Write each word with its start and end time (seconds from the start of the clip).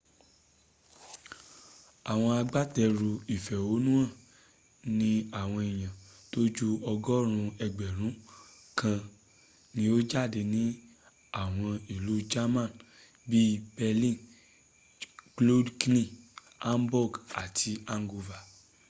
àwọn 2.11 2.31
agbátẹrù 2.41 3.09
ìfẹ̀hónúhàn 3.35 4.11
ní 4.99 5.11
àwọn 5.41 5.61
èèyàn 5.71 5.95
tó 6.31 6.39
ju 6.55 6.67
ọgọ́rùn 6.91 7.37
ún 7.45 7.55
ẹgbẹ̀rún 7.65 8.13
kan 8.79 8.97
ni 9.75 9.83
o 9.95 9.97
jáde 10.11 10.41
ní 10.53 10.63
àwọn 11.43 11.73
ìlú 11.95 12.13
german 12.31 12.69
bí 13.29 13.41
i 13.53 13.61
berlin 13.75 14.17
cologne 15.35 16.01
hamburg 16.65 17.11
àti 17.43 17.71
hanover 17.89 18.41